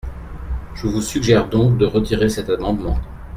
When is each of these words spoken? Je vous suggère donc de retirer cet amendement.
Je 0.73 0.87
vous 0.87 0.99
suggère 1.03 1.47
donc 1.47 1.77
de 1.77 1.85
retirer 1.85 2.27
cet 2.27 2.49
amendement. 2.49 2.97